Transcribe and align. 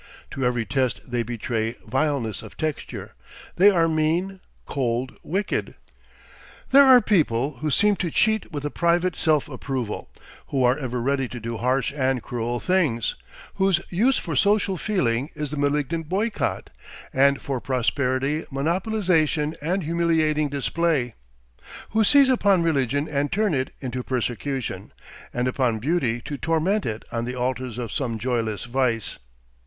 To 0.31 0.43
every 0.43 0.65
test 0.65 0.99
they 1.05 1.21
betray 1.21 1.75
vileness 1.85 2.41
of 2.41 2.57
texture; 2.57 3.11
they 3.57 3.69
are 3.69 3.87
mean, 3.87 4.39
cold, 4.65 5.15
wicked. 5.21 5.75
There 6.71 6.85
are 6.87 7.01
people 7.01 7.57
who 7.57 7.69
seem 7.69 7.95
to 7.97 8.09
cheat 8.09 8.51
with 8.51 8.65
a 8.65 8.71
private 8.71 9.15
self 9.15 9.47
approval, 9.47 10.09
who 10.47 10.63
are 10.63 10.75
ever 10.75 10.99
ready 10.99 11.27
to 11.27 11.39
do 11.39 11.57
harsh 11.57 11.93
and 11.95 12.23
cruel 12.23 12.59
things, 12.59 13.13
whose 13.53 13.79
use 13.91 14.17
for 14.17 14.35
social 14.35 14.75
feeling 14.75 15.29
is 15.35 15.51
the 15.51 15.57
malignant 15.57 16.09
boycott, 16.09 16.71
and 17.13 17.39
for 17.39 17.61
prosperity, 17.61 18.45
monopolisation 18.51 19.55
and 19.61 19.83
humiliating 19.83 20.49
display; 20.49 21.13
who 21.91 22.03
seize 22.03 22.27
upon 22.27 22.63
religion 22.63 23.07
and 23.07 23.31
turn 23.31 23.53
it 23.53 23.69
into 23.81 24.01
persecution, 24.01 24.91
and 25.31 25.47
upon 25.47 25.77
beauty 25.77 26.19
to 26.21 26.37
torment 26.39 26.87
it 26.87 27.03
on 27.11 27.23
the 27.25 27.35
altars 27.35 27.77
of 27.77 27.91
some 27.91 28.17
joyless 28.17 28.63
vice. 28.65 29.19